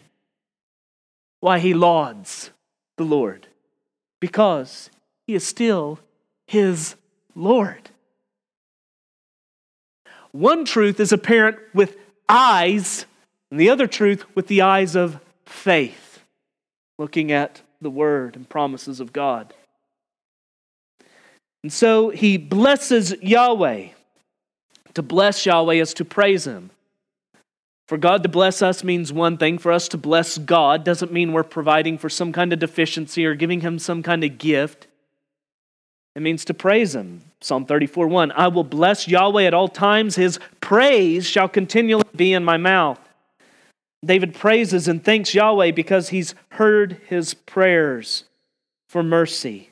[1.40, 2.50] why he lauds
[2.96, 3.46] the Lord.
[4.20, 4.88] Because
[5.26, 5.98] he is still
[6.46, 6.94] his
[7.34, 7.90] Lord.
[10.30, 11.94] One truth is apparent with
[12.26, 13.04] eyes,
[13.50, 16.24] and the other truth with the eyes of faith,
[16.98, 19.52] looking at the word and promises of God.
[21.62, 23.88] And so he blesses Yahweh.
[24.94, 26.70] To bless Yahweh is to praise him.
[27.88, 29.58] For God to bless us means one thing.
[29.58, 33.34] For us to bless God doesn't mean we're providing for some kind of deficiency or
[33.34, 34.86] giving Him some kind of gift.
[36.14, 37.22] It means to praise Him.
[37.40, 42.32] Psalm 34 1 I will bless Yahweh at all times, His praise shall continually be
[42.32, 43.00] in my mouth.
[44.04, 48.24] David praises and thanks Yahweh because he's heard his prayers
[48.88, 49.70] for mercy.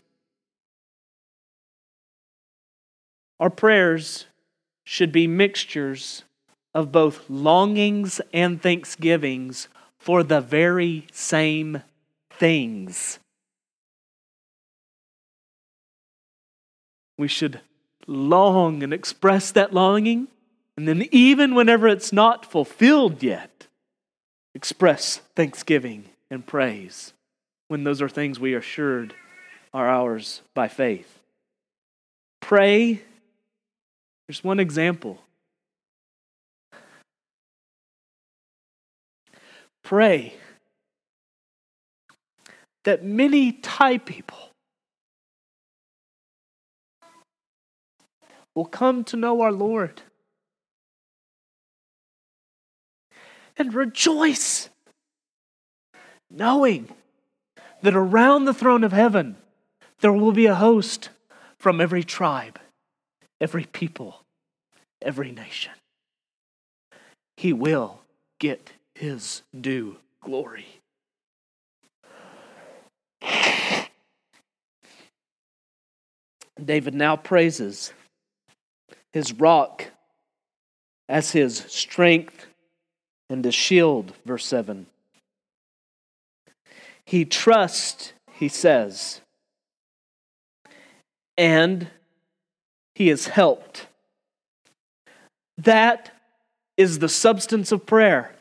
[3.41, 4.27] Our prayers
[4.85, 6.23] should be mixtures
[6.75, 9.69] of both longings and thanksgivings
[9.99, 11.83] for the very same
[12.31, 13.19] things.
[17.19, 17.61] We should
[18.07, 20.29] long and express that longing,
[20.77, 23.67] and then, even whenever it's not fulfilled yet,
[24.55, 27.13] express thanksgiving and praise
[27.69, 29.15] when those are things we are assured
[29.73, 31.21] are ours by faith.
[32.41, 33.03] Pray.
[34.27, 35.21] There's one example
[39.91, 40.33] pray
[42.85, 44.39] that many Thai people
[48.55, 50.03] will come to know our Lord
[53.57, 54.69] and rejoice,
[56.31, 56.89] knowing
[57.83, 59.39] that around the throne of heaven
[60.03, 61.11] there will be a host
[61.59, 62.61] from every tribe,
[63.41, 64.23] every people,
[65.03, 65.73] every nation.
[67.37, 68.03] He will
[68.39, 68.71] get
[69.01, 70.67] his due glory.
[76.63, 77.95] David now praises
[79.15, 79.87] his rock
[81.09, 82.47] as his strength
[83.31, 84.85] and his shield, verse 7.
[87.07, 89.23] He trusts, he says,
[91.39, 91.87] and
[92.95, 93.87] he is helped.
[95.57, 96.11] That
[96.77, 98.35] is the substance of prayer.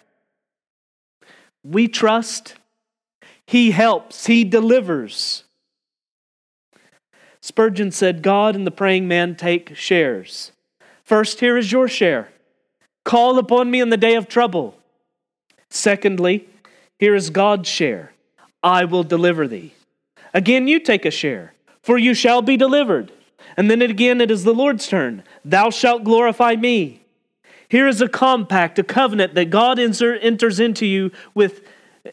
[1.64, 2.56] We trust.
[3.46, 4.28] He helps.
[4.28, 5.44] He delivers.
[7.42, 10.52] Spurgeon said, God and the praying man take shares.
[11.04, 12.30] First, here is your share.
[13.06, 14.76] Call upon me in the day of trouble.
[15.70, 16.48] Secondly,
[17.00, 18.14] here is God's share.
[18.62, 19.74] I will deliver thee.
[20.34, 23.12] Again, you take a share, for you shall be delivered.
[23.58, 25.24] And then again, it is the Lord's turn.
[25.44, 26.99] Thou shalt glorify me.
[27.70, 31.62] Here is a compact, a covenant that God enters into you with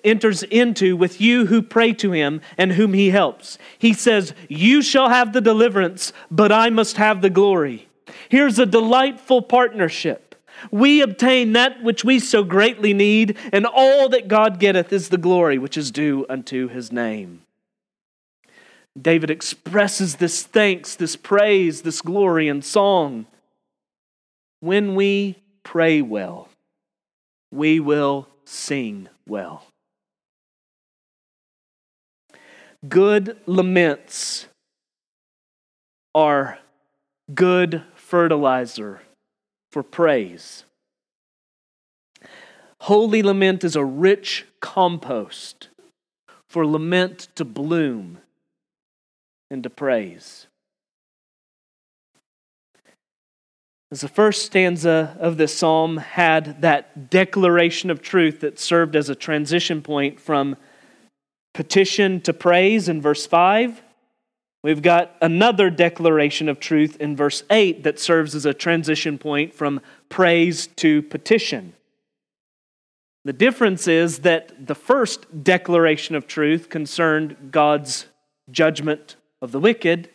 [0.05, 3.57] enters into with you who pray to him and whom he helps.
[3.79, 7.89] He says, "You shall have the deliverance, but I must have the glory."
[8.29, 10.35] Here's a delightful partnership.
[10.71, 15.19] We obtain that which we so greatly need, and all that God getteth is the
[15.19, 17.43] glory which is due unto his name.
[19.01, 23.27] David expresses this thanks, this praise, this glory in song.
[24.61, 25.37] When we
[25.67, 26.49] pray well,
[27.51, 29.67] we will sing well.
[32.89, 34.47] Good laments
[36.15, 36.61] are
[37.35, 39.03] good fertilizer
[39.73, 40.63] for praise.
[42.83, 45.69] Holy lament is a rich compost
[46.49, 48.19] for lament to bloom
[49.51, 50.47] and to praise.
[53.93, 59.09] As the first stanza of this psalm had that declaration of truth that served as
[59.09, 60.57] a transition point from
[61.55, 63.81] petition to praise in verse 5,
[64.65, 69.55] we've got another declaration of truth in verse 8 that serves as a transition point
[69.55, 71.73] from praise to petition.
[73.25, 78.07] The difference is that the first declaration of truth concerned God's
[78.51, 80.11] judgment of the wicked,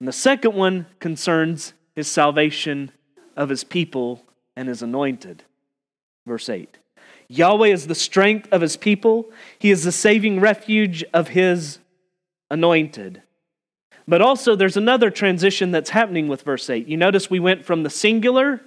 [0.00, 2.92] and the second one concerns his salvation
[3.36, 4.22] of his people
[4.56, 5.42] and his anointed.
[6.26, 6.78] Verse 8
[7.26, 11.80] Yahweh is the strength of his people, he is the saving refuge of his
[12.50, 13.22] anointed.
[14.06, 16.86] But also, there's another transition that's happening with verse 8.
[16.86, 18.62] You notice we went from the singular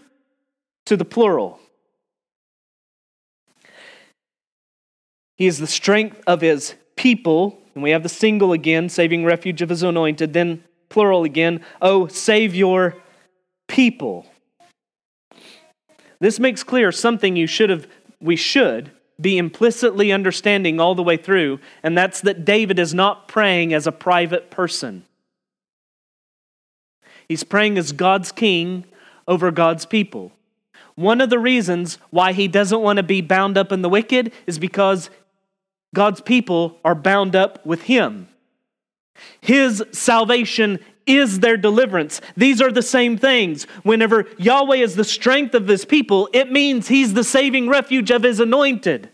[0.86, 1.58] to the plural.
[5.38, 9.62] He is the strength of his people, and we have the single again, saving refuge
[9.62, 13.02] of his anointed, then plural again, oh, save your
[13.72, 14.26] people.
[16.20, 17.88] This makes clear something you should have,
[18.20, 23.28] we should be implicitly understanding all the way through, and that's that David is not
[23.28, 25.06] praying as a private person.
[27.28, 28.84] He's praying as God's king
[29.28, 30.34] over God's people.
[30.96, 34.34] One of the reasons why he doesn't want to be bound up in the wicked
[34.46, 35.10] is because
[35.96, 38.28] God's people are bound up with him.
[39.40, 42.22] His salvation is their deliverance.
[42.38, 43.64] These are the same things.
[43.84, 48.24] Whenever Yahweh is the strength of his people, it means he's the saving refuge of
[48.24, 49.10] his anointed.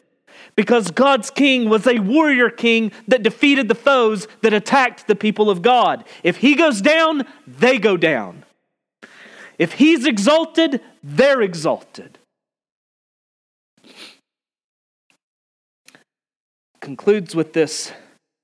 [0.55, 5.49] Because God's king was a warrior king that defeated the foes that attacked the people
[5.49, 6.03] of God.
[6.23, 8.43] If he goes down, they go down.
[9.59, 12.17] If he's exalted, they're exalted.
[16.79, 17.91] Concludes with this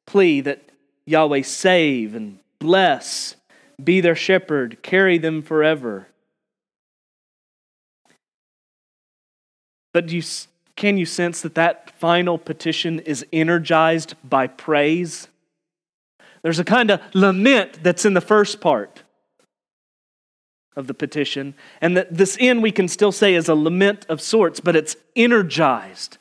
[0.06, 0.62] plea that
[1.06, 3.36] Yahweh save and bless,
[3.84, 6.08] be their shepherd, carry them forever.
[9.92, 10.24] But you,
[10.78, 15.28] can you sense that that final petition is energized by praise?
[16.42, 19.04] There's a kind of lament that's in the first part
[20.78, 24.22] of the petition, and that this end we can still say is a lament of
[24.22, 26.18] sorts, but it's energized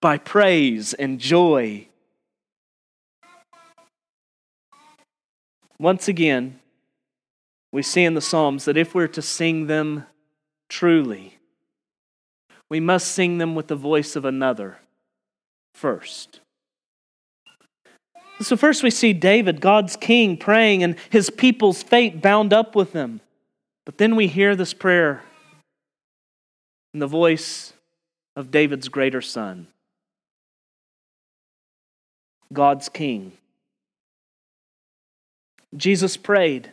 [0.00, 1.88] by praise and joy
[5.80, 6.60] Once again,
[7.72, 10.04] we see in the Psalms that if we're to sing them
[10.68, 11.38] truly,
[12.68, 14.76] we must sing them with the voice of another
[15.72, 16.40] first.
[18.42, 22.92] So, first we see David, God's king, praying and his people's fate bound up with
[22.92, 23.22] him.
[23.86, 25.22] But then we hear this prayer
[26.92, 27.72] in the voice
[28.36, 29.66] of David's greater son,
[32.52, 33.32] God's king.
[35.76, 36.72] Jesus prayed,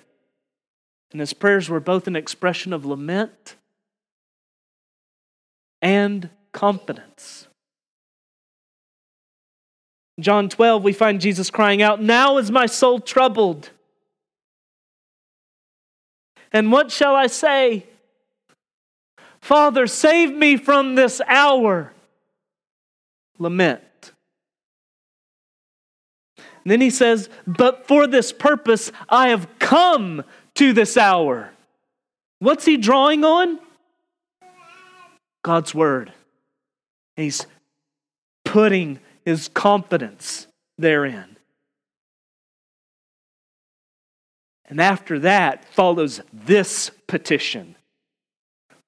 [1.12, 3.56] and his prayers were both an expression of lament
[5.82, 7.48] and confidence.
[10.20, 13.70] John 12, we find Jesus crying out, Now is my soul troubled.
[16.52, 17.86] And what shall I say?
[19.40, 21.94] Father, save me from this hour.
[23.38, 23.82] Lament.
[26.68, 31.52] And then he says, But for this purpose I have come to this hour.
[32.40, 33.58] What's he drawing on?
[35.46, 36.12] God's word.
[37.16, 37.48] He's
[38.44, 40.48] putting his confidence
[40.78, 41.38] therein.
[44.66, 47.78] And after that follows this petition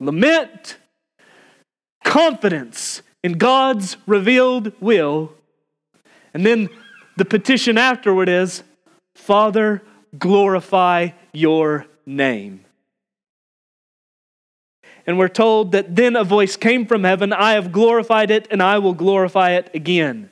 [0.01, 0.75] lament,
[2.03, 5.31] confidence in God's revealed will,
[6.33, 6.67] and then
[7.19, 8.63] the petition afterward is
[9.13, 9.83] Father,
[10.17, 12.65] glorify your name.
[15.05, 18.63] And we're told that then a voice came from heaven I have glorified it, and
[18.63, 20.31] I will glorify it again.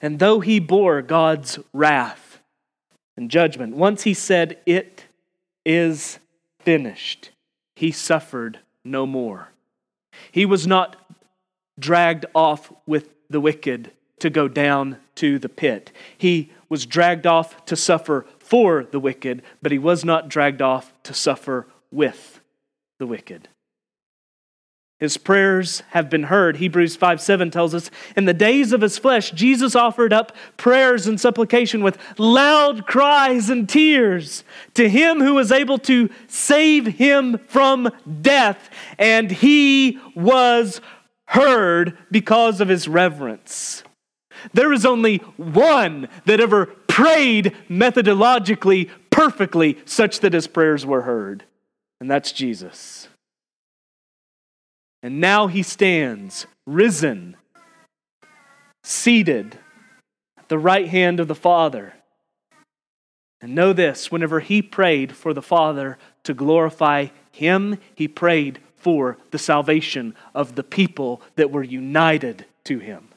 [0.00, 2.40] And though he bore God's wrath
[3.16, 5.04] and judgment, once he said, It
[5.66, 6.18] is
[6.60, 7.30] finished,
[7.74, 9.50] he suffered no more.
[10.32, 10.96] He was not
[11.78, 13.90] dragged off with the wicked
[14.20, 15.92] to go down to the pit.
[16.16, 20.92] He was dragged off to suffer for the wicked, but he was not dragged off
[21.04, 22.40] to suffer with
[22.98, 23.48] the wicked.
[24.98, 26.56] His prayers have been heard.
[26.56, 31.06] Hebrews 5 7 tells us, In the days of his flesh, Jesus offered up prayers
[31.06, 34.42] and supplication with loud cries and tears
[34.72, 37.90] to him who was able to save him from
[38.22, 40.80] death, and he was
[41.26, 43.82] heard because of his reverence.
[44.52, 51.44] There is only one that ever prayed methodologically, perfectly, such that his prayers were heard,
[52.00, 53.08] and that's Jesus.
[55.02, 57.36] And now he stands, risen,
[58.82, 59.58] seated
[60.38, 61.94] at the right hand of the Father.
[63.40, 69.18] And know this whenever he prayed for the Father to glorify him, he prayed for
[69.30, 73.08] the salvation of the people that were united to him.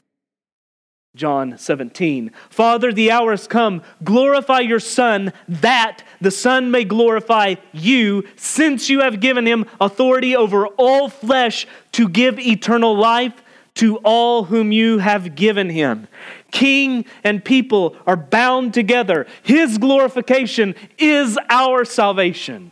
[1.16, 2.32] John 17.
[2.50, 3.82] Father, the hour has come.
[4.04, 10.36] Glorify your Son, that the Son may glorify you, since you have given him authority
[10.36, 13.34] over all flesh to give eternal life
[13.76, 16.08] to all whom you have given him.
[16.52, 19.26] King and people are bound together.
[19.42, 22.72] His glorification is our salvation.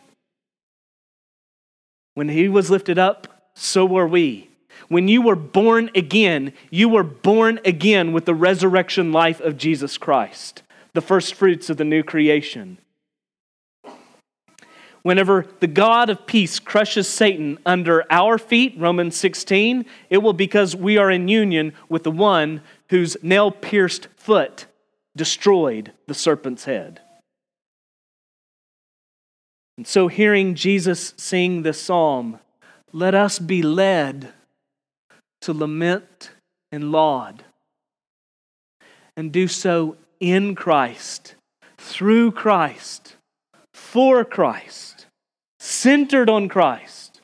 [2.13, 4.49] When he was lifted up, so were we.
[4.87, 9.97] When you were born again, you were born again with the resurrection life of Jesus
[9.97, 10.63] Christ,
[10.93, 12.77] the first fruits of the new creation.
[15.03, 20.75] Whenever the God of peace crushes Satan under our feet, Romans 16, it will because
[20.75, 24.65] we are in union with the one whose nail pierced foot
[25.15, 26.99] destroyed the serpent's head.
[29.77, 32.39] And so, hearing Jesus sing this psalm,
[32.91, 34.33] let us be led
[35.41, 36.31] to lament
[36.71, 37.43] and laud,
[39.15, 41.35] and do so in Christ,
[41.77, 43.15] through Christ,
[43.73, 45.05] for Christ,
[45.59, 47.21] centered on Christ.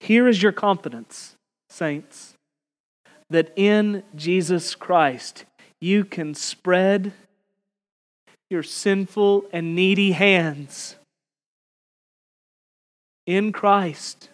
[0.00, 1.34] Here is your confidence,
[1.68, 2.34] saints,
[3.28, 5.44] that in Jesus Christ
[5.80, 7.12] you can spread
[8.48, 10.96] your sinful and needy hands
[13.26, 14.30] in Christ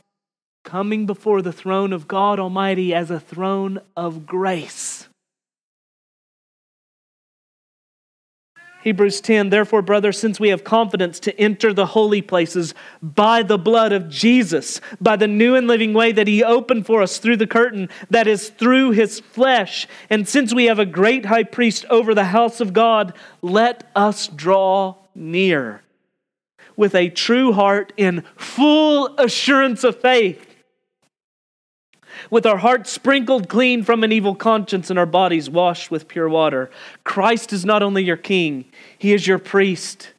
[0.65, 5.09] coming before the throne of God Almighty as a throne of grace.
[8.83, 13.59] Hebrews 10, therefore, brothers, since we have confidence to enter the holy places by the
[13.59, 17.37] blood of Jesus, by the new and living way that He opened for us through
[17.37, 21.85] the curtain, that is through His flesh, and since we have a great high priest
[21.91, 25.83] over the house of God, let us draw near
[26.77, 30.52] with a true heart in full assurance of faith
[32.31, 36.29] with our hearts sprinkled clean from an evil conscience and our bodies washed with pure
[36.29, 36.71] water.
[37.05, 38.65] Christ is not only your king,
[38.99, 40.13] he is your priest.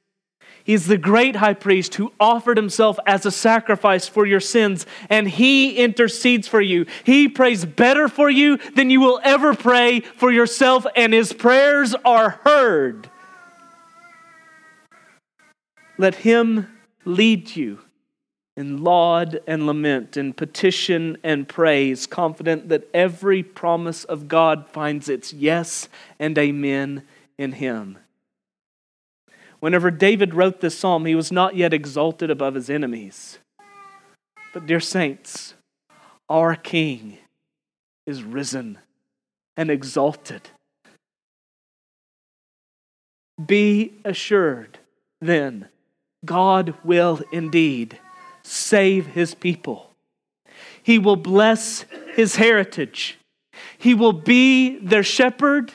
[0.63, 4.85] He is the great high priest who offered himself as a sacrifice for your sins,
[5.09, 6.85] and he intercedes for you.
[7.03, 11.93] He prays better for you than you will ever pray for yourself, and his prayers
[12.05, 13.09] are heard.
[15.97, 16.69] Let him
[17.03, 17.79] lead you
[18.55, 25.09] in laud and lament, in petition and praise, confident that every promise of God finds
[25.09, 25.89] its yes
[26.19, 27.03] and amen
[27.37, 27.97] in Him.
[29.59, 33.39] Whenever David wrote this psalm, he was not yet exalted above his enemies.
[34.53, 35.53] But, dear saints,
[36.29, 37.17] our King
[38.05, 38.77] is risen
[39.55, 40.49] and exalted.
[43.43, 44.79] Be assured,
[45.21, 45.69] then,
[46.25, 47.99] God will indeed
[48.43, 49.89] save his people.
[50.81, 53.17] He will bless his heritage.
[53.77, 55.71] He will be their shepherd.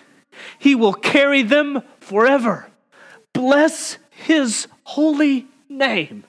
[0.59, 2.71] He will carry them forever.
[3.33, 6.25] Bless his holy name.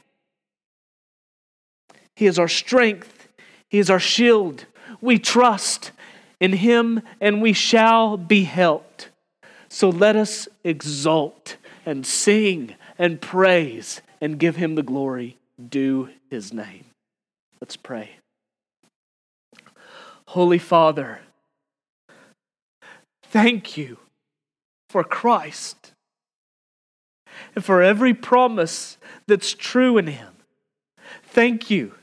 [2.16, 3.28] He is our strength.
[3.68, 4.66] He is our shield.
[5.02, 5.92] We trust
[6.40, 9.10] in him and we shall be helped.
[9.70, 16.54] So let us exult and sing and praise and give him the glory due his
[16.54, 16.86] name.
[17.60, 18.12] Let's pray.
[20.28, 21.22] Holy Father,
[23.24, 23.98] thank you
[24.90, 25.94] for Christ
[27.56, 28.98] and for every promise
[29.28, 30.34] that's true in him.
[31.24, 31.94] Thank you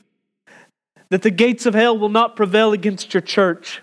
[1.09, 3.81] that the gates of hell will not prevail against your church.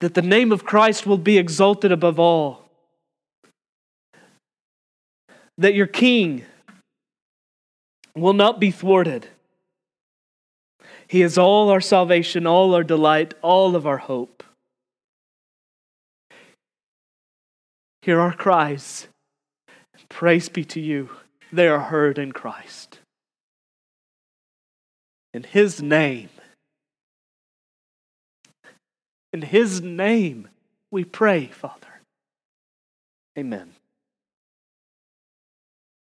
[0.00, 2.61] That the name of Christ will be exalted above all
[5.58, 6.44] that your king
[8.14, 9.28] will not be thwarted.
[11.08, 14.42] He is all our salvation, all our delight, all of our hope.
[18.02, 19.08] Hear our cries.
[20.08, 21.10] Praise be to you.
[21.52, 22.98] They are heard in Christ.
[25.32, 26.28] In His name,
[29.32, 30.48] in His name,
[30.90, 32.00] we pray, Father.
[33.38, 33.72] Amen.